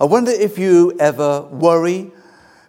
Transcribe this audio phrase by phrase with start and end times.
[0.00, 2.10] I wonder if you ever worry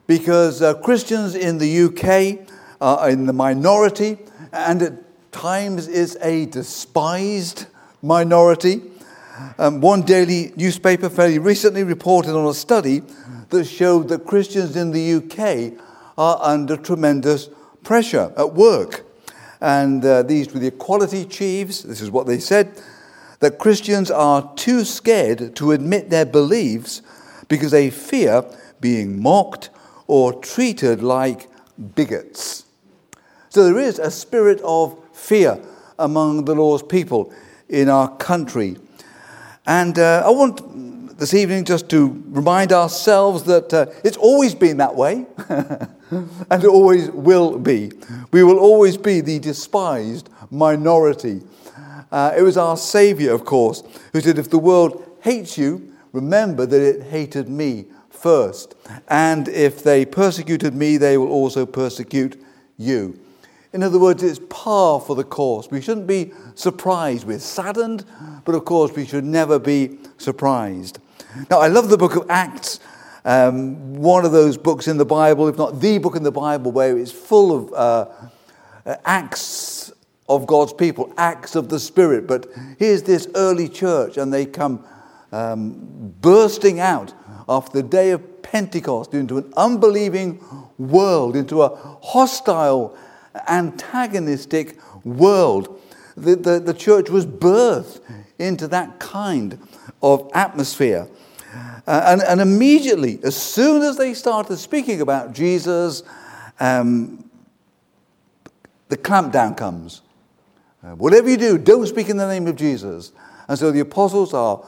[0.06, 2.48] because uh, Christians in the UK
[2.80, 4.20] are in the minority
[4.54, 7.66] and at times is a despised
[8.04, 8.84] minority.
[9.58, 13.02] Um, one daily newspaper fairly recently reported on a study
[13.50, 15.82] that showed that Christians in the UK
[16.20, 17.50] are under tremendous
[17.84, 19.04] pressure at work.
[19.62, 22.80] And uh, these were the equality chiefs, this is what they said,
[23.40, 27.02] that Christians are too scared to admit their beliefs
[27.48, 28.44] because they fear
[28.82, 29.70] being mocked
[30.08, 31.48] or treated like
[31.96, 32.66] bigots.
[33.50, 35.60] So there is a spirit of fear
[35.98, 37.34] among the Lord's people
[37.70, 38.78] in our country.
[39.66, 44.78] And uh, I want this evening just to remind ourselves that uh, it's always been
[44.78, 47.92] that way, and it always will be.
[48.32, 51.42] We will always be the despised minority.
[52.12, 56.66] Uh, it was our Savior, of course, who said, If the world hates you, remember
[56.66, 58.74] that it hated me first.
[59.08, 62.42] And if they persecuted me, they will also persecute
[62.78, 63.20] you.
[63.74, 65.70] In other words, it's par for the course.
[65.70, 67.28] We shouldn't be surprised.
[67.28, 68.06] We're saddened,
[68.46, 71.00] but of course, we should never be surprised.
[71.52, 72.80] Now, I love the book of Acts,
[73.26, 76.72] um, one of those books in the Bible, if not the book in the Bible,
[76.72, 79.92] where it's full of uh, acts
[80.30, 82.28] of God's people, acts of the Spirit.
[82.28, 82.48] But
[82.80, 84.86] here's this early church, and they come
[85.36, 87.14] um, bursting out
[87.50, 90.44] after the day of Pentecost into an unbelieving
[90.78, 92.98] world, into a hostile
[93.48, 95.82] antagonistic world.
[96.16, 98.00] The, the, the church was birthed
[98.40, 99.60] into that kind
[100.02, 101.08] of atmosphere.
[101.86, 106.04] Uh, and, and immediately, as soon as they started speaking about Jesus,
[106.60, 107.30] um,
[108.88, 110.02] the clampdown comes.
[110.82, 113.12] Uh, whatever you do, don't speak in the name of Jesus.
[113.48, 114.64] And so the apostles are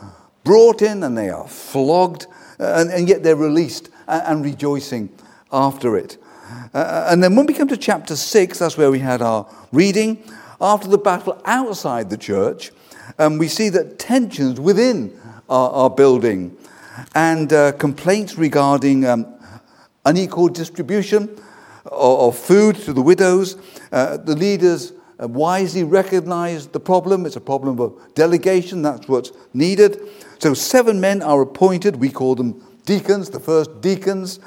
[0.48, 2.26] brought in and they are flogged,
[2.58, 5.10] uh, and, and yet they're released and, and rejoicing
[5.52, 6.18] after it.
[6.74, 10.24] Uh, and then when we come to chapter 6, that's where we had our reading.
[10.62, 12.72] After the battle outside the church,
[13.20, 15.20] um, we see that tensions within
[15.50, 16.58] our, are building
[17.14, 19.28] and uh, complaints regarding um,
[20.06, 21.24] unequal distribution
[21.86, 23.58] of, of, food to the widows.
[23.92, 27.26] Uh, the leaders uh, wisely recognize the problem.
[27.26, 30.00] It's a problem of delegation, that's what's needed.
[30.40, 31.96] So, seven men are appointed.
[31.96, 34.40] We call them deacons, the first deacons.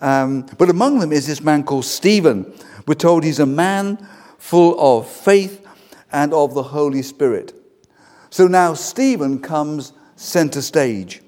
[0.00, 2.52] Um, but among them is this man called Stephen.
[2.86, 4.06] We're told he's a man
[4.38, 5.66] full of faith
[6.12, 7.54] and of the Holy Spirit.
[8.30, 11.22] So now Stephen comes center stage.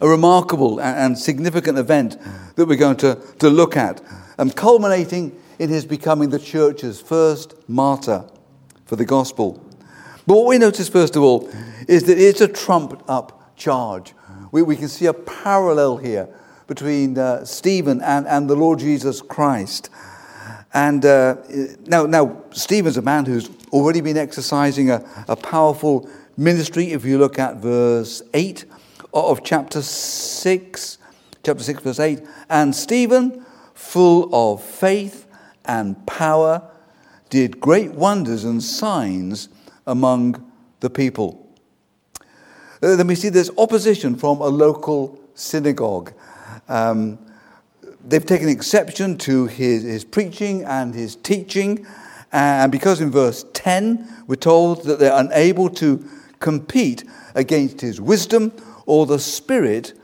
[0.00, 2.18] A remarkable and significant event
[2.56, 4.02] that we're going to, to look at,
[4.38, 8.24] and culminating in his becoming the church's first martyr
[8.84, 9.64] for the gospel.
[10.26, 11.48] But what we notice, first of all,
[11.86, 14.14] is that it's a trumped up charge.
[14.52, 16.28] We, we can see a parallel here
[16.66, 19.90] between uh, Stephen and, and the Lord Jesus Christ.
[20.72, 21.36] And uh,
[21.86, 26.92] now, now, Stephen's a man who's already been exercising a, a powerful ministry.
[26.92, 28.64] If you look at verse 8
[29.12, 30.98] of chapter 6,
[31.42, 33.44] chapter 6, verse 8, and Stephen,
[33.74, 35.23] full of faith
[35.64, 36.62] and power,
[37.30, 39.48] did great wonders and signs
[39.86, 41.40] among the people.
[42.82, 46.12] Uh, then we see there's opposition from a local synagogue.
[46.68, 47.18] Um,
[48.06, 51.86] they've taken exception to his, his preaching and his teaching.
[52.32, 56.04] And because in verse 10, we're told that they're unable to
[56.40, 57.04] compete
[57.34, 58.52] against his wisdom
[58.86, 59.94] or the spirit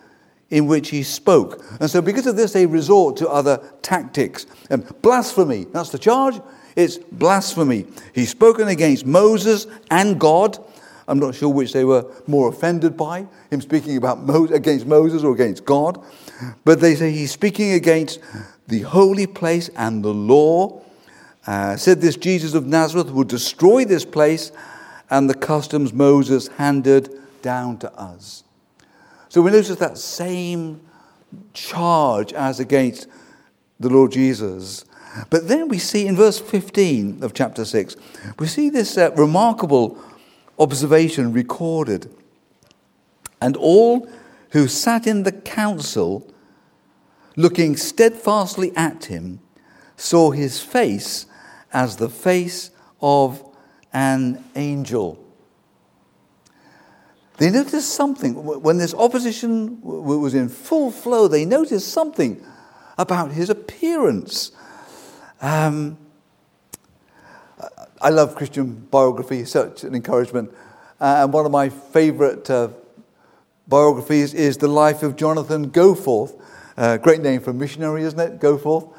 [0.50, 1.65] in which he spoke.
[1.81, 4.47] And so, because of this, they resort to other tactics.
[4.69, 6.41] And blasphemy, that's the charge.
[6.77, 7.87] It's blasphemy.
[8.15, 10.59] He's spoken against Moses and God.
[11.09, 15.34] I'm not sure which they were more offended by, him speaking about against Moses or
[15.34, 16.03] against God.
[16.65, 18.21] But they say he's speaking against
[18.69, 20.83] the holy place and the law.
[21.47, 24.53] Uh, said this Jesus of Nazareth would destroy this place
[25.10, 27.10] and the customs Moses handed
[27.43, 28.44] down to us.
[29.31, 30.81] So we notice that same
[31.53, 33.07] charge as against
[33.78, 34.84] the Lord Jesus.
[35.31, 37.95] But then we see in verse 15 of chapter 6,
[38.41, 39.97] we see this uh, remarkable
[40.59, 42.13] observation recorded.
[43.41, 44.09] And all
[44.51, 46.28] who sat in the council,
[47.37, 49.39] looking steadfastly at him,
[49.97, 51.27] saw his face
[51.72, 53.45] as the face of
[53.93, 55.25] an angel.
[57.41, 58.34] They noticed something.
[58.34, 62.45] When this opposition was in full flow, they noticed something
[62.98, 64.53] about his appearance.
[65.41, 65.97] Um,
[67.98, 70.53] I love Christian biography, such an encouragement.
[71.01, 72.69] Uh, and one of my favorite uh,
[73.66, 76.39] biographies is the life of Jonathan Goforth.
[76.77, 78.39] Uh, great name for a missionary, isn't it?
[78.39, 78.92] Goforth.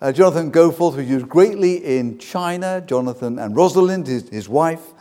[0.00, 4.94] Uh, Jonathan Goforth was used greatly in China, Jonathan and Rosalind, his, his wife.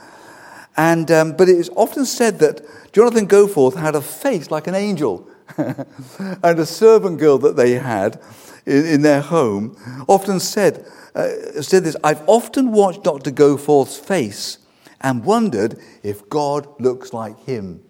[0.75, 2.61] And, um, but it is often said that
[2.93, 5.27] Jonathan Goforth had a face like an angel.
[5.57, 8.19] and a servant girl that they had
[8.65, 9.75] in, in their home
[10.07, 10.85] often said,
[11.15, 13.31] uh, said this I've often watched Dr.
[13.31, 14.59] Goforth's face
[15.01, 17.83] and wondered if God looks like him.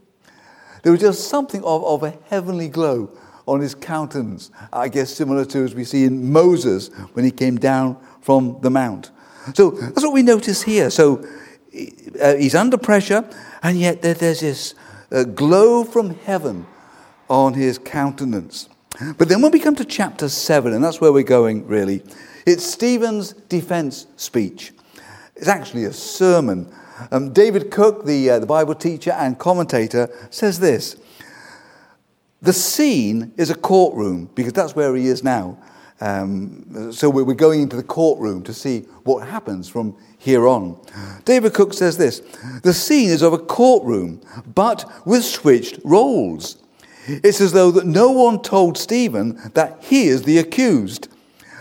[0.81, 3.15] There was just something of, of a heavenly glow
[3.45, 7.57] on his countenance, I guess similar to as we see in Moses when he came
[7.57, 9.11] down from the mount.
[9.53, 10.89] So that's what we notice here.
[10.89, 11.25] So
[11.73, 13.27] he's under pressure,
[13.61, 14.75] and yet there's this
[15.11, 16.65] uh, glow from heaven
[17.29, 18.69] on his countenance.
[19.17, 22.03] But then when we come to chapter 7, and that's where we're going really,
[22.45, 24.73] it's Stephen's defense speech.
[25.35, 26.71] It's actually a sermon.
[27.11, 30.95] Um, David Cook, the, uh, the Bible teacher and commentator, says this
[32.41, 35.57] The scene is a courtroom, because that's where he is now.
[36.03, 40.77] Um, so we're going into the courtroom to see what happens from here on.
[41.23, 42.19] David Cook says this
[42.61, 44.19] The scene is of a courtroom,
[44.53, 46.57] but with switched roles.
[47.07, 51.07] It's as though that no one told Stephen that he is the accused.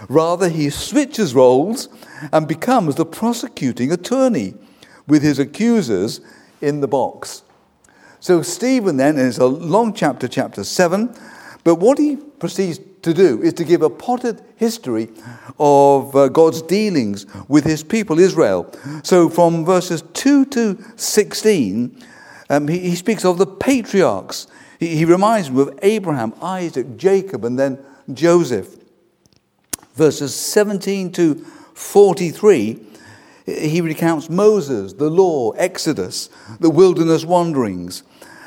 [0.09, 1.89] Rather, he switches roles
[2.33, 4.55] and becomes the prosecuting attorney
[5.07, 6.21] with his accusers
[6.61, 7.45] in the box.
[8.19, 11.15] So, Stephen then is a long chapter, chapter 7,
[11.63, 15.09] but what he proceeds to do is to give a potted history
[15.59, 18.73] of uh, God's dealings with his people, Israel.
[19.03, 22.05] So, from verses 2 to 16,
[22.51, 24.47] um, he, he speaks of the patriarchs
[24.83, 27.79] he, he reminds me of Abraham, Isaac, Jacob, and then
[28.13, 28.77] Joseph.
[29.95, 31.37] Verses 17 to
[31.75, 32.85] 43,
[33.47, 38.03] he recounts Moses, the law, Exodus, the wilderness wanderings.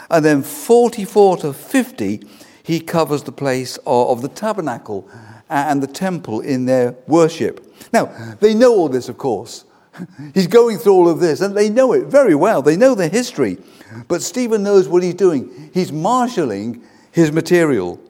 [0.10, 2.28] And then 44 to 50,
[2.66, 5.08] he covers the place of the tabernacle
[5.52, 7.64] and the temple in their worship.
[7.94, 8.06] Now,
[8.40, 9.66] they know all this, of course.
[10.34, 12.64] He's going through all of this, and they know it very well.
[12.64, 13.60] They know the history.
[14.08, 15.70] But Stephen knows what he's doing.
[15.76, 16.82] He's marshalling
[17.12, 18.02] his material.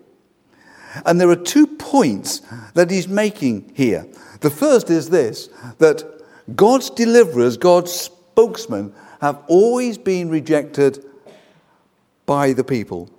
[1.06, 2.42] And there are two points
[2.76, 4.08] that he's making here.
[4.40, 5.50] The first is this
[5.80, 6.04] that
[6.56, 11.06] God's deliverers, God's spokesmen, have always been rejected
[12.26, 13.10] by the people.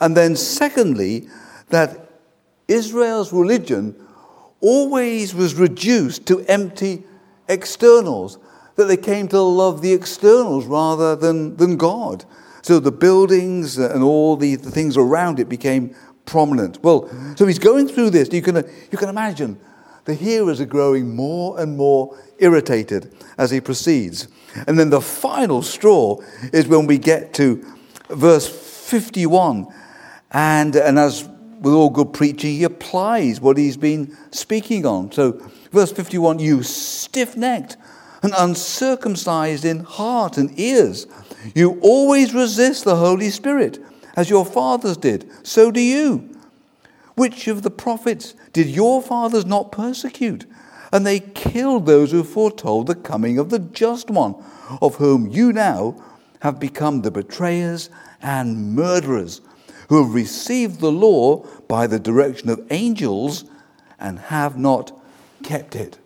[0.00, 1.28] And then, secondly,
[1.68, 2.10] that
[2.66, 3.94] Israel's religion
[4.60, 7.04] always was reduced to empty
[7.48, 8.38] externals,
[8.76, 12.24] that they came to love the externals rather than, than God.
[12.62, 15.94] So the buildings and all the, the things around it became
[16.26, 16.82] prominent.
[16.82, 18.32] Well, so he's going through this.
[18.32, 18.56] You can,
[18.90, 19.58] you can imagine
[20.04, 24.28] the hearers are growing more and more irritated as he proceeds.
[24.66, 26.20] And then the final straw
[26.52, 27.64] is when we get to
[28.10, 28.48] verse
[28.88, 29.66] 51.
[30.30, 31.28] And, and as
[31.60, 35.12] with all good preaching, he applies what he's been speaking on.
[35.12, 35.40] So
[35.72, 37.76] Verse 51 You stiff necked
[38.22, 41.06] and uncircumcised in heart and ears,
[41.54, 43.78] you always resist the Holy Spirit,
[44.16, 45.30] as your fathers did.
[45.44, 46.34] So do you.
[47.14, 50.46] Which of the prophets did your fathers not persecute?
[50.92, 54.34] And they killed those who foretold the coming of the just one,
[54.80, 56.02] of whom you now
[56.40, 57.90] have become the betrayers
[58.22, 59.40] and murderers,
[59.88, 63.44] who have received the law by the direction of angels
[63.98, 64.92] and have not
[65.42, 65.98] kept it.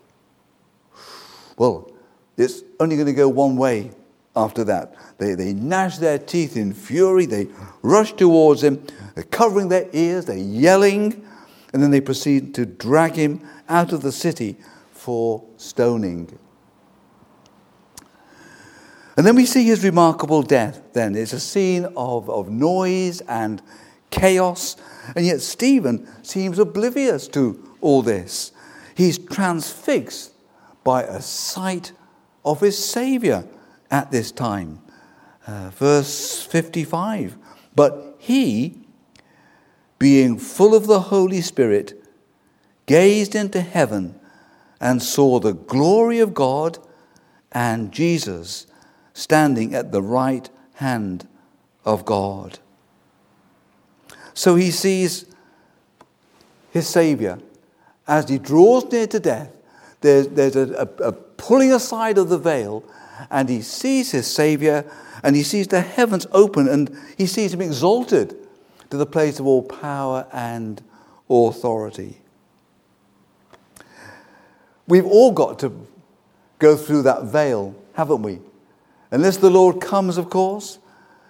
[1.56, 1.90] Well,
[2.36, 3.90] it's only going to go one way
[4.34, 4.94] after that.
[5.18, 7.48] They, they gnash their teeth in fury, they
[7.82, 11.24] rush towards him, they're covering their ears, they're yelling,
[11.72, 14.56] and then they proceed to drag him out of the city
[14.92, 16.38] for stoning.
[19.16, 20.80] And then we see his remarkable death.
[20.92, 23.60] Then it's a scene of, of noise and
[24.10, 24.76] chaos,
[25.16, 28.52] and yet Stephen seems oblivious to all this.
[28.94, 30.32] He's transfixed
[30.84, 31.92] by a sight
[32.44, 33.44] of his Savior
[33.90, 34.80] at this time.
[35.46, 37.36] Uh, verse 55
[37.74, 38.78] But he,
[39.98, 42.02] being full of the Holy Spirit,
[42.86, 44.18] gazed into heaven
[44.80, 46.78] and saw the glory of God
[47.52, 48.66] and Jesus
[49.14, 51.26] standing at the right hand
[51.84, 52.58] of God.
[54.34, 55.26] So he sees
[56.70, 57.38] his Savior
[58.06, 59.50] as he draws near to death,
[60.00, 62.84] there's, there's a, a, a pulling aside of the veil,
[63.30, 64.84] and he sees his Savior,
[65.22, 68.36] and he sees the heavens open, and he sees him exalted
[68.90, 70.82] to the place of all power and
[71.30, 72.18] authority.
[74.88, 75.86] We've all got to
[76.58, 78.40] go through that veil, haven't we?
[79.12, 80.78] Unless the Lord comes, of course.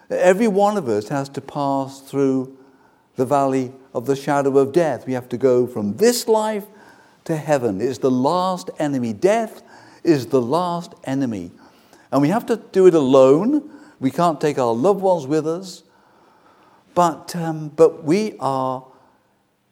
[0.09, 2.57] Every one of us has to pass through
[3.17, 5.05] the valley of the shadow of death.
[5.05, 6.65] We have to go from this life
[7.25, 7.81] to heaven.
[7.81, 9.13] It's the last enemy.
[9.13, 9.63] Death
[10.05, 11.51] is the last enemy.
[12.13, 13.69] And we have to do it alone.
[13.99, 15.83] We can't take our loved ones with us.
[16.95, 18.87] But, um, but we are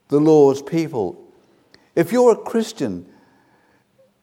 [0.09, 1.23] the Lord's people.
[1.95, 3.07] If you're a Christian,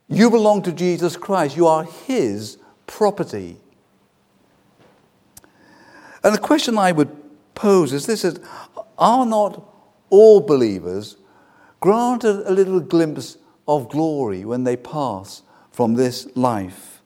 [0.10, 1.56] you belong to Jesus Christ.
[1.56, 3.62] You are His property.
[6.24, 7.16] And the question I would
[7.56, 8.40] pose is this is,
[8.98, 9.64] Are not
[10.10, 11.18] all believers
[11.80, 17.02] granted a little glimpse of glory when they pass from this life?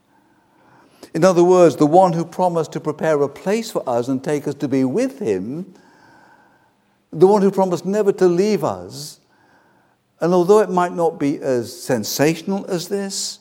[1.14, 4.48] In other words, the one who promised to prepare a place for us and take
[4.48, 5.74] us to be with him,
[7.12, 9.20] the one who promised never to leave us,
[10.22, 13.40] and although it might not be as sensational as this,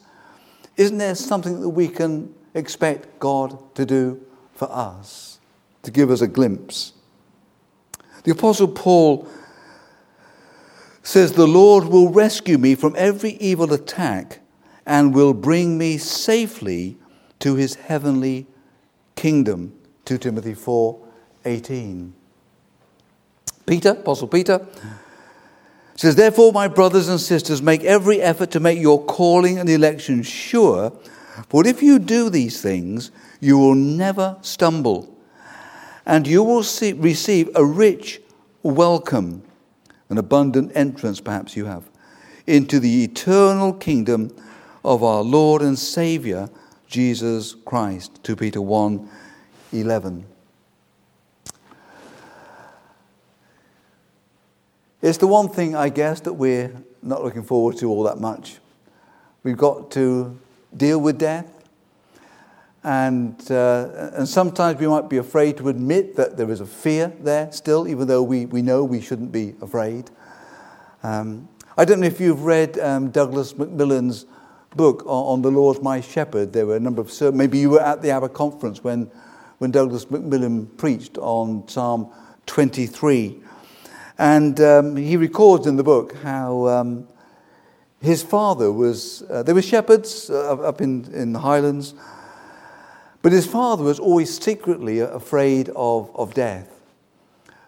[0.76, 4.20] isn't there something that we can expect God to do
[4.54, 5.38] for us,
[5.82, 6.92] to give us a glimpse?
[8.24, 9.26] The Apostle Paul
[11.02, 14.40] says, The Lord will rescue me from every evil attack
[14.86, 16.96] and will bring me safely
[17.40, 18.46] to his heavenly
[19.16, 19.72] kingdom.
[20.04, 20.98] 2 Timothy 4
[21.44, 22.12] 18.
[23.66, 24.66] Peter, Apostle Peter,
[25.94, 30.22] says, Therefore, my brothers and sisters, make every effort to make your calling and election
[30.22, 30.92] sure,
[31.48, 33.10] for if you do these things,
[33.40, 35.09] you will never stumble,
[36.06, 38.20] and you will see, receive a rich
[38.62, 39.42] welcome,
[40.08, 41.88] an abundant entrance, perhaps you have,
[42.46, 44.34] into the eternal kingdom
[44.84, 46.48] of our Lord and Savior,
[46.86, 48.22] Jesus Christ.
[48.24, 49.08] 2 Peter 1
[49.72, 50.26] 11.
[55.02, 58.58] It's the one thing, I guess, that we're not looking forward to all that much.
[59.42, 60.38] We've got to
[60.76, 61.59] deal with death.
[62.82, 67.12] And, uh, and sometimes we might be afraid to admit that there is a fear
[67.20, 70.10] there still, even though we, we know we shouldn't be afraid.
[71.02, 74.24] Um, I don't know if you've read um, Douglas Macmillan's
[74.76, 76.52] book on, on, the Lord my shepherd.
[76.52, 79.10] There were a number of, maybe you were at the ABBA conference when,
[79.58, 82.10] when Douglas Macmillan preached on Psalm
[82.46, 83.40] 23.
[84.18, 87.08] And um, he records in the book how um,
[88.00, 91.94] his father was, uh, there were shepherds uh, up in, in the highlands,
[93.22, 96.80] but his father was always secretly afraid of, of death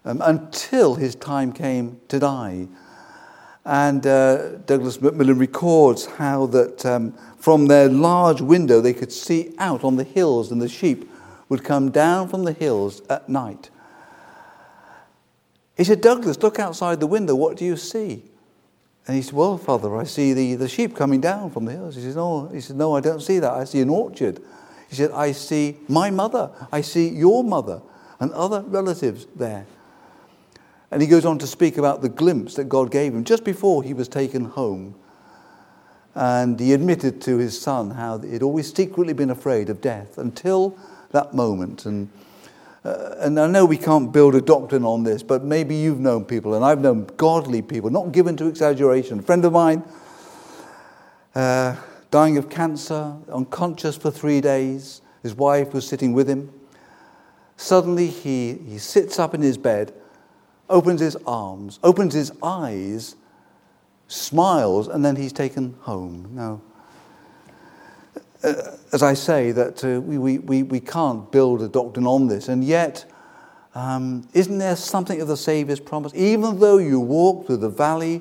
[0.05, 2.69] um, until his time came to die.
[3.65, 9.55] And uh, Douglas Macmillan records how that um, from their large window they could see
[9.59, 11.09] out on the hills, and the sheep
[11.49, 13.71] would come down from the hills at night.
[15.77, 17.35] He said, Douglas, look outside the window.
[17.35, 18.25] What do you see?
[19.07, 21.95] And he said, Well, Father, I see the, the sheep coming down from the hills.
[21.97, 22.49] He said, no.
[22.49, 23.53] he said, No, I don't see that.
[23.53, 24.41] I see an orchard.
[24.93, 26.51] He said, I see my mother.
[26.71, 27.81] I see your mother
[28.21, 29.65] and other relatives there.
[30.91, 33.83] And he goes on to speak about the glimpse that God gave him just before
[33.83, 34.95] he was taken home.
[36.15, 40.77] And he admitted to his son how he'd always secretly been afraid of death until
[41.13, 41.87] that moment.
[41.87, 42.11] And
[42.85, 46.27] uh, and I know we can't build a doctrine on this, but maybe you've known
[46.27, 49.21] people, and I've known godly people, not given to exaggeration.
[49.21, 49.85] A friend of mine,
[51.35, 51.77] uh,
[52.13, 55.01] dying of cancer, unconscious for three days.
[55.23, 56.53] His wife was sitting with him.
[57.57, 59.95] Suddenly, he, he sits up in his bed,
[60.69, 63.17] opens his arms, opens his eyes,
[64.09, 66.29] smiles, and then he's taken home.
[66.35, 66.61] Now,
[68.45, 72.49] uh, as I say, that uh, we, we, we can't build a doctrine on this,
[72.49, 73.07] and yet,
[73.75, 76.13] um, isn't there something of the Saviour's promise?
[76.15, 78.21] Even though you walk through the valley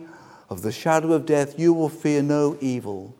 [0.50, 3.14] of the shadow of death, you will fear no evil.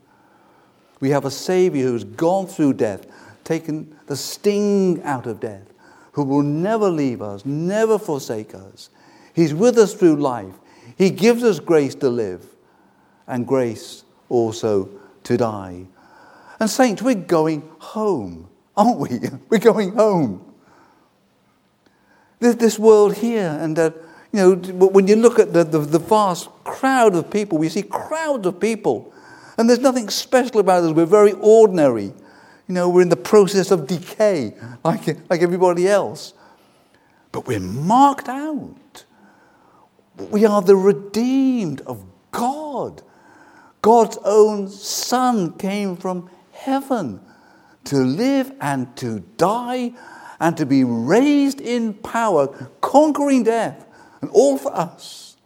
[1.02, 3.08] We have a Savior who's gone through death,
[3.42, 5.66] taken the sting out of death,
[6.12, 8.88] who will never leave us, never forsake us.
[9.34, 10.54] He's with us through life.
[10.96, 12.46] He gives us grace to live
[13.26, 14.90] and grace also
[15.24, 15.88] to die.
[16.60, 19.18] And, saints, we're going home, aren't we?
[19.48, 20.54] We're going home.
[22.38, 23.92] This world here, and you
[24.32, 28.46] know, when you look at the, the, the vast crowd of people, we see crowds
[28.46, 29.12] of people,
[29.58, 30.92] and there's nothing special about us.
[30.92, 32.12] We're very ordinary.
[32.68, 34.54] You know, we're in the process of decay,
[34.84, 36.32] like, like everybody else.
[37.32, 39.04] But we're marked out.
[40.16, 43.02] We are the redeemed of God.
[43.80, 47.20] God's own Son came from heaven
[47.84, 49.92] to live and to die
[50.38, 52.48] and to be raised in power,
[52.80, 53.84] conquering death,
[54.20, 55.36] and all for us.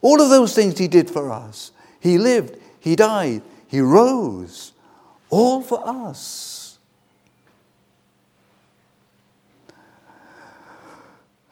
[0.00, 1.72] All of those things he did for us.
[2.00, 4.72] He lived, he died, he rose,
[5.30, 6.78] all for us.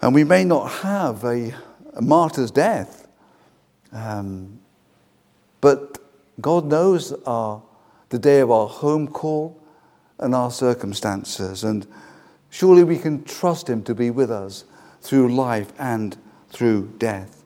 [0.03, 1.55] And we may not have a,
[1.95, 3.09] a martyr's death,
[3.93, 4.61] um,
[5.63, 5.97] but
[6.39, 7.63] God knows our,
[8.11, 9.59] the day of our home call
[10.19, 11.65] and our circumstances.
[11.65, 11.87] And
[12.51, 14.65] surely we can trust Him to be with us
[15.01, 16.15] through life and
[16.51, 17.43] through death.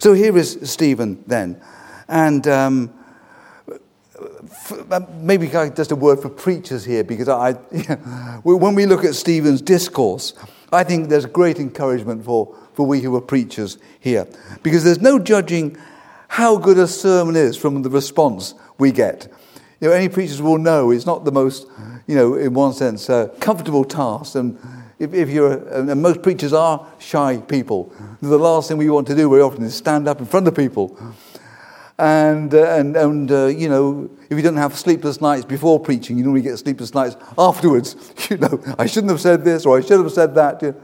[0.00, 1.62] So here is Stephen then.
[2.08, 2.92] And um,
[4.90, 7.52] uh, maybe just a word for preachers here, because I,
[8.42, 10.34] when we look at Stephen's discourse,
[10.72, 14.26] I think there's great encouragement for, for we who are preachers here,
[14.62, 15.76] because there's no judging
[16.28, 19.28] how good a sermon is from the response we get.
[19.80, 21.66] You know, any preachers will know it's not the most,
[22.06, 24.34] you know, in one sense, uh, comfortable task.
[24.34, 24.58] And
[24.98, 29.14] if, if you're, and most preachers are shy people, the last thing we want to
[29.14, 30.98] do very often is stand up in front of people
[31.98, 36.18] and, uh, and, and uh, you know, if you don't have sleepless nights before preaching,
[36.18, 37.96] you normally get sleepless nights afterwards.
[38.30, 40.74] You know, I shouldn't have said this or I should have said that.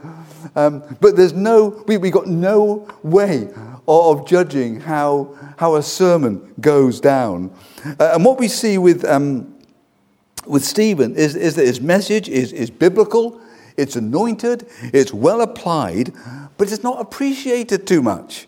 [0.55, 3.49] Um, but there's no, we, we got no way
[3.85, 7.53] of, of judging how, how a sermon goes down.
[7.99, 9.53] Uh, and what we see with, um,
[10.45, 13.41] with Stephen is, is that his message is, is biblical,
[13.75, 16.13] it's anointed, it's well applied,
[16.57, 18.47] but it's not appreciated too much.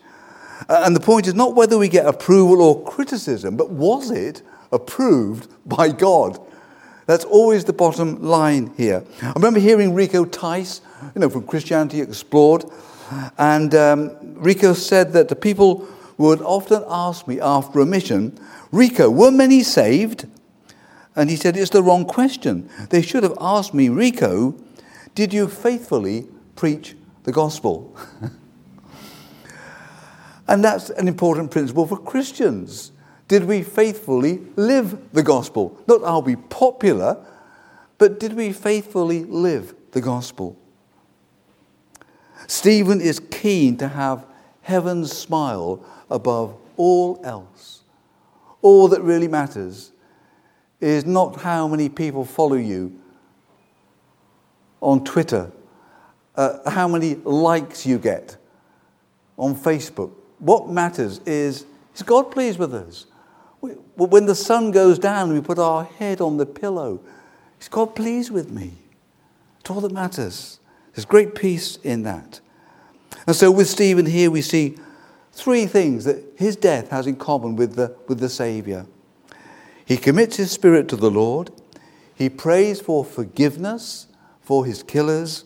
[0.68, 4.42] Uh, and the point is not whether we get approval or criticism, but was it
[4.72, 6.40] approved by God?
[7.06, 9.04] That's always the bottom line here.
[9.22, 10.82] I remember hearing Rico Tice,
[11.14, 12.66] you know, from Christianity Explored,
[13.38, 18.38] and um, Rico said that the people would often ask me after a mission,
[18.72, 20.26] Rico, were many saved?
[21.16, 22.70] And he said, It's the wrong question.
[22.90, 24.56] They should have asked me, Rico,
[25.14, 27.96] did you faithfully preach the gospel?
[30.48, 32.92] And that's an important principle for Christians.
[33.28, 35.80] Did we faithfully live the gospel?
[35.88, 37.26] Not are we popular,
[37.98, 40.58] but did we faithfully live the gospel?
[42.48, 44.26] Stephen is keen to have
[44.62, 47.84] heaven's smile above all else.
[48.62, 49.92] All that really matters
[50.80, 53.00] is not how many people follow you
[54.82, 55.52] on Twitter,
[56.36, 58.38] uh, how many likes you get
[59.38, 60.12] on Facebook,
[60.46, 63.08] what matters is, is God pleased with us?
[63.62, 67.00] When the sun goes down, we put our head on the pillow.
[67.60, 68.74] Is God pleased with me?
[69.60, 70.60] It's all that matters.
[70.94, 72.42] There's great peace in that.
[73.26, 74.78] And so with Stephen here, we see
[75.32, 78.86] three things that his death has in common with the, with the Savior.
[79.84, 81.50] He commits his spirit to the Lord,
[82.14, 84.08] he prays for forgiveness
[84.42, 85.44] for his killers,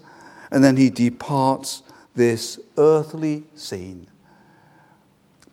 [0.52, 1.84] and then he departs
[2.16, 4.08] this earthly scene.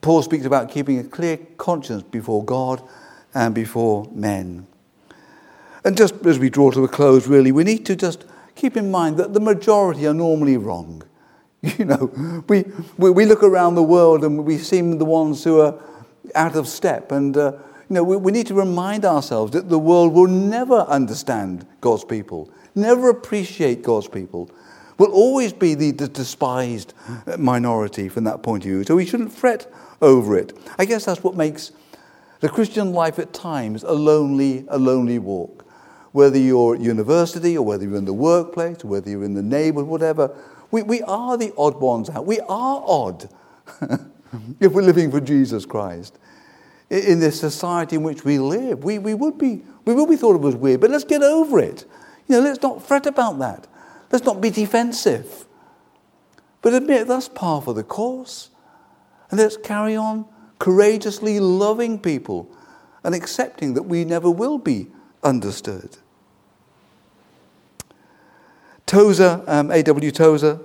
[0.06, 2.80] Paul speaks about keeping a clear conscience before God
[3.34, 4.68] and before men.
[5.84, 8.92] And just as we draw to a close, really, we need to just keep in
[8.92, 11.02] mind that the majority are normally wrong.
[11.76, 12.66] You know, we,
[12.96, 15.74] we, we look around the world and we seem the ones who are
[16.36, 17.10] out of step.
[17.10, 17.54] And, uh,
[17.88, 22.04] you know, we, we need to remind ourselves that the world will never understand God's
[22.04, 24.52] people, never appreciate God's people,
[24.98, 26.94] will always be the, despised
[27.38, 28.84] minority from that point of view.
[28.84, 30.56] So we shouldn't fret over it.
[30.78, 31.72] I guess that's what makes
[32.40, 35.64] the Christian life at times a lonely, a lonely walk.
[36.12, 39.42] Whether you're at university or whether you're in the workplace or whether you're in the
[39.42, 40.34] neighborhood, whatever,
[40.70, 42.24] we, we are the odd ones out.
[42.26, 43.28] We are odd
[44.60, 46.18] if we're living for Jesus Christ.
[46.88, 50.36] In this society in which we live, we, we, would be, we would be thought
[50.36, 51.84] of as weird, but let's get over it.
[52.28, 53.66] You know, let's not fret about that.
[54.10, 55.46] Let's not be defensive.
[56.62, 58.50] But admit that's part of the course.
[59.30, 60.26] And let's carry on
[60.58, 62.50] courageously loving people
[63.04, 64.88] and accepting that we never will be
[65.22, 65.98] understood.
[68.86, 70.10] Tozer, um, A.W.
[70.10, 70.60] Tozer,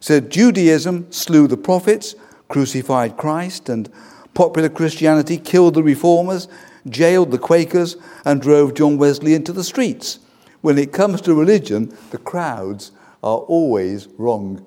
[0.00, 2.16] said Judaism slew the prophets,
[2.48, 3.90] crucified Christ, and
[4.34, 6.48] popular Christianity killed the reformers,
[6.88, 10.18] jailed the Quakers, and drove John Wesley into the streets.
[10.62, 14.66] When it comes to religion, the crowds are always wrong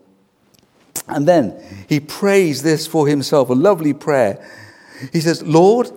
[1.08, 4.44] and then he prays this for himself, a lovely prayer.
[5.12, 5.92] He says, Lord,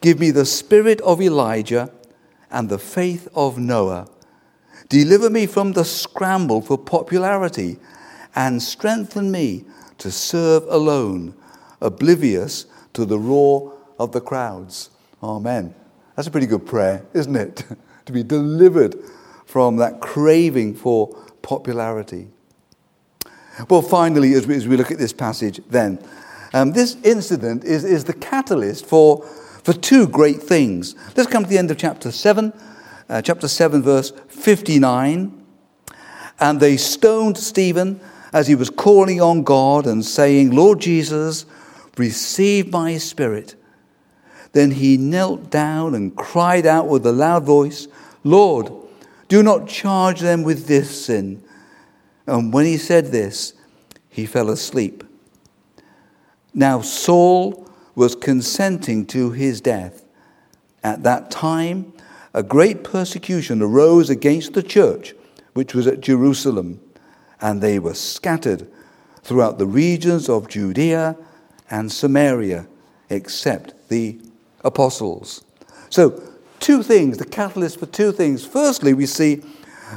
[0.00, 1.90] give me the spirit of Elijah
[2.50, 4.08] and the faith of Noah.
[4.88, 7.78] Deliver me from the scramble for popularity
[8.34, 9.64] and strengthen me
[9.98, 11.34] to serve alone,
[11.80, 14.90] oblivious to the roar of the crowds.
[15.22, 15.74] Amen.
[16.16, 17.64] That's a pretty good prayer, isn't it?
[18.06, 18.96] to be delivered
[19.48, 21.08] from that craving for
[21.40, 22.28] popularity.
[23.70, 25.98] Well, finally, as we, as we look at this passage, then,
[26.52, 29.24] um, this incident is, is the catalyst for,
[29.64, 30.94] for two great things.
[31.16, 32.52] Let's come to the end of chapter 7,
[33.08, 35.46] uh, chapter 7, verse 59.
[36.38, 38.00] And they stoned Stephen
[38.34, 41.46] as he was calling on God and saying, Lord Jesus,
[41.96, 43.54] receive my spirit.
[44.52, 47.88] Then he knelt down and cried out with a loud voice,
[48.24, 48.70] Lord,
[49.28, 51.42] do not charge them with this sin.
[52.26, 53.54] And when he said this,
[54.08, 55.04] he fell asleep.
[56.54, 60.02] Now Saul was consenting to his death.
[60.82, 61.92] At that time,
[62.34, 65.14] a great persecution arose against the church,
[65.54, 66.80] which was at Jerusalem,
[67.40, 68.68] and they were scattered
[69.22, 71.16] throughout the regions of Judea
[71.70, 72.66] and Samaria,
[73.10, 74.20] except the
[74.64, 75.44] apostles.
[75.90, 76.22] So,
[76.60, 78.44] two things, the catalyst for two things.
[78.44, 79.42] Firstly, we see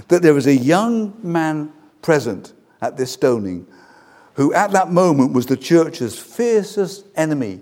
[0.07, 1.71] that there was a young man
[2.01, 3.67] present at this stoning
[4.35, 7.59] who at that moment was the church's fiercest enemy,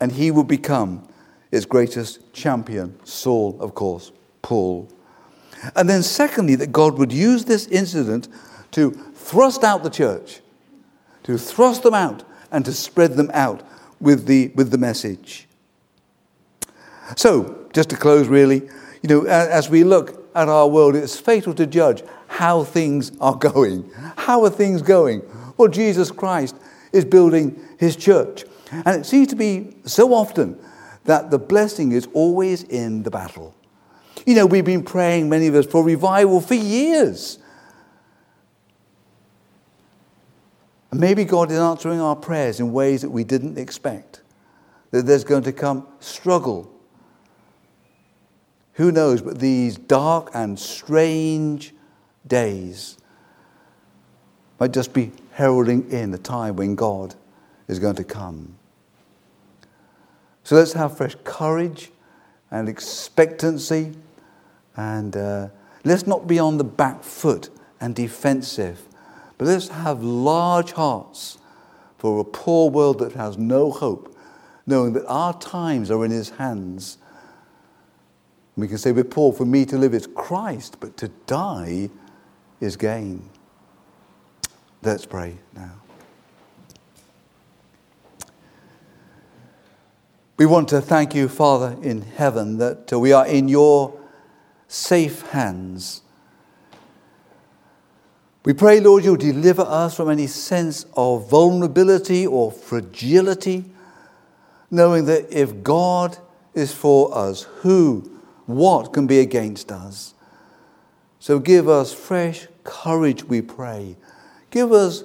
[0.00, 1.06] and he would become
[1.50, 4.88] its greatest champion, Saul, of course, Paul.
[5.76, 8.28] And then, secondly, that God would use this incident
[8.72, 10.40] to thrust out the church,
[11.24, 13.62] to thrust them out, and to spread them out
[14.00, 15.46] with the, with the message.
[17.16, 18.62] So, just to close, really,
[19.02, 23.34] you know, as we look at our world, it's fatal to judge how things are
[23.52, 23.90] going.
[24.16, 25.22] How are things going?
[25.56, 26.56] Well, Jesus Christ
[26.92, 28.44] is building his church.
[28.70, 30.58] And it seems to be so often
[31.04, 33.54] that the blessing is always in the battle.
[34.24, 37.38] You know, we've been praying, many of us, for revival for years.
[40.90, 44.22] And maybe God is answering our prayers in ways that we didn't expect.
[44.90, 46.71] That there's going to come struggle
[48.74, 51.74] who knows but these dark and strange
[52.26, 52.96] days
[54.58, 57.14] might just be heralding in the time when God
[57.68, 58.56] is going to come.
[60.44, 61.90] So let's have fresh courage
[62.50, 63.92] and expectancy,
[64.76, 65.48] and uh,
[65.84, 67.48] let's not be on the back foot
[67.80, 68.82] and defensive,
[69.38, 71.38] but let's have large hearts
[71.98, 74.16] for a poor world that has no hope,
[74.66, 76.98] knowing that our times are in His hands
[78.56, 81.90] we can say with Paul, for me to live is Christ, but to die
[82.60, 83.28] is gain.
[84.82, 85.72] Let's pray now.
[90.36, 93.98] We want to thank you, Father in heaven, that we are in your
[94.66, 96.02] safe hands.
[98.44, 103.66] We pray, Lord, you'll deliver us from any sense of vulnerability or fragility,
[104.68, 106.18] knowing that if God
[106.54, 108.11] is for us, who
[108.46, 110.14] what can be against us?
[111.18, 113.96] So give us fresh courage, we pray.
[114.50, 115.04] Give us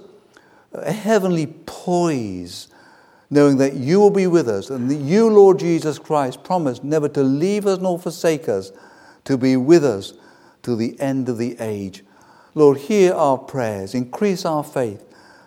[0.73, 2.67] a heavenly poise,
[3.30, 7.08] knowing that you will be with us and that you, Lord Jesus Christ, promised never
[7.10, 8.71] to leave us nor forsake us,
[9.26, 10.13] to be with us
[10.63, 12.04] to the end of the age.
[12.56, 15.04] Lord, hear our prayers, increase our faith,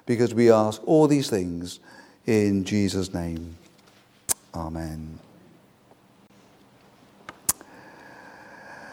[0.07, 1.81] because we ask all these things
[2.27, 3.57] in Jesus' name.
[4.55, 5.19] Amen.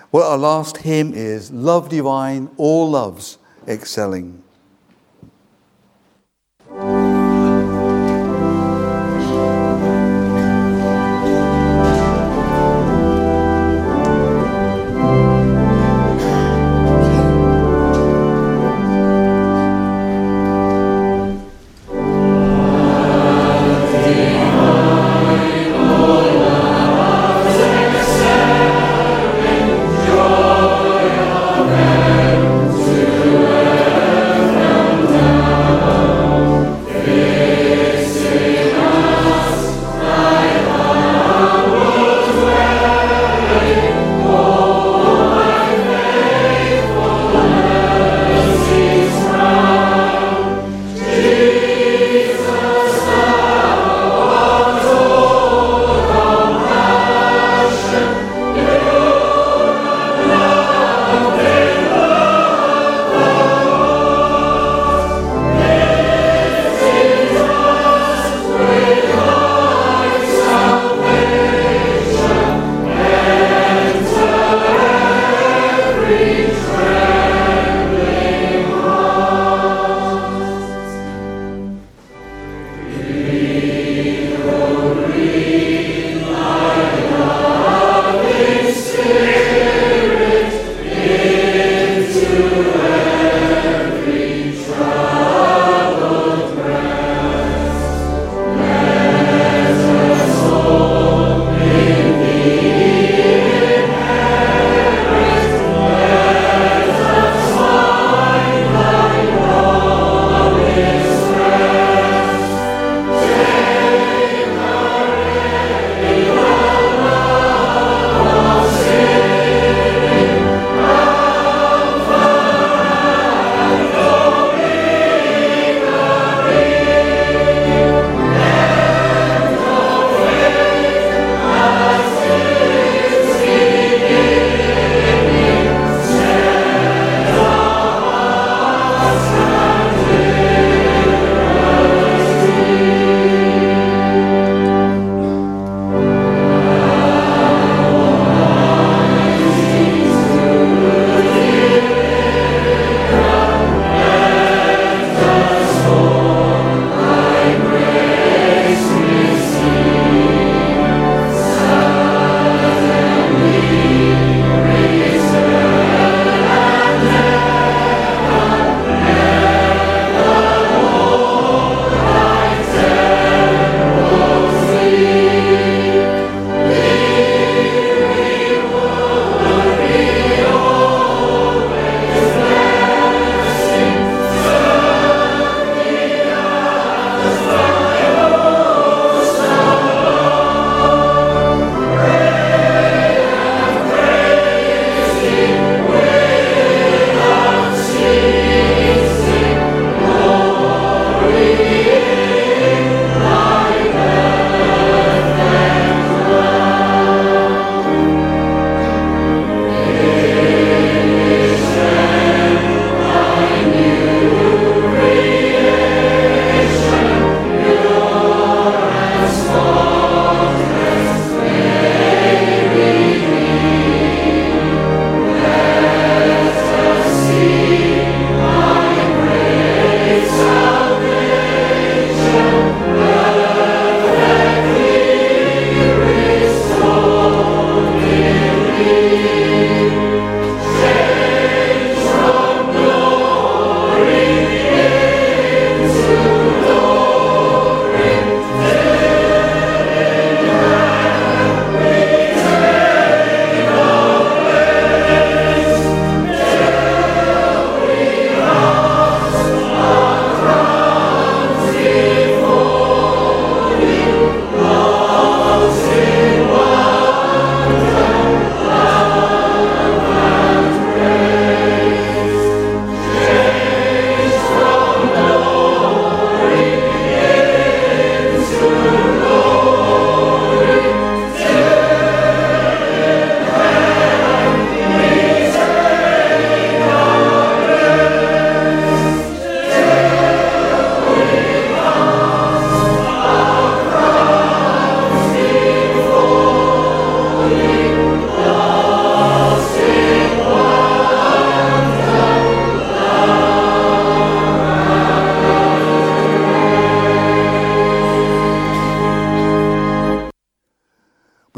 [0.10, 4.42] Well, our last hymn is Love Divine, All Loves Excelling.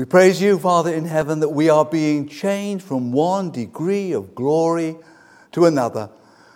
[0.09, 4.97] Praise you, Father in heaven, that we are being changed from one degree of glory
[5.51, 6.09] to another.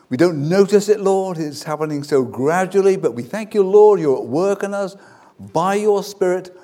[0.09, 1.37] We don't notice it, Lord.
[1.37, 4.95] It's happening so gradually, but we thank you, Lord, you're at work in us
[5.39, 6.55] by your Spirit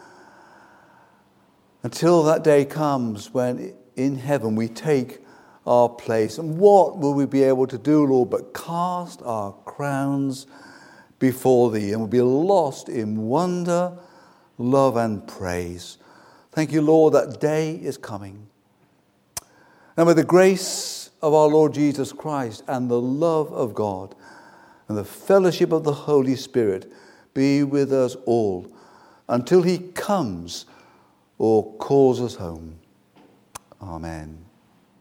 [1.84, 5.20] until that day comes when in heaven we take
[5.68, 6.40] our place.
[6.40, 10.48] And what will we be able to do, Lord, but cast our crowns
[11.20, 13.94] before Thee and we'll be lost in wonder,
[14.58, 15.98] love, and praise.
[16.52, 18.48] Thank you, Lord, that day is coming.
[19.96, 24.16] And with the grace of our Lord Jesus Christ and the love of God
[24.88, 26.92] and the fellowship of the Holy Spirit
[27.34, 28.68] be with us all
[29.28, 30.66] until He comes
[31.38, 32.80] or calls us home.
[33.82, 34.49] Amen.